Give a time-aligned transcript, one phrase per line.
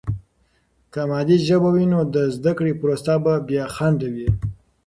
[0.93, 4.29] که مادي ژبه وي، نو د زده کړې پروسه به بې خنډه وي.